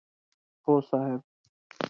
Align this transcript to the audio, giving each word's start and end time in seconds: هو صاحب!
هو 0.65 0.81
صاحب! 0.81 1.21